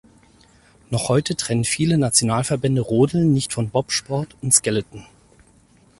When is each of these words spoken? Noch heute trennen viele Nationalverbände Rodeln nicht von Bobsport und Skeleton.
Noch 0.89 1.09
heute 1.09 1.35
trennen 1.35 1.63
viele 1.63 1.95
Nationalverbände 1.99 2.81
Rodeln 2.81 3.33
nicht 3.33 3.53
von 3.53 3.69
Bobsport 3.69 4.35
und 4.41 4.51
Skeleton. 4.51 5.05